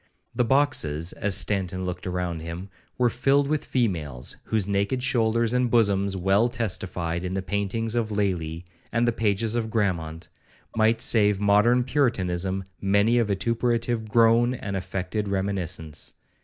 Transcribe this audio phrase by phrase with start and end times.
[0.33, 5.69] The boxes, as Stanton looked round him, were filled with females, whose naked shoulders and
[5.69, 10.27] bosoms, well testified in the paintings of Lely, and the pages of Grammont,
[10.75, 16.13] might save modern puritanism many a vituperative groan and affected reminiscence.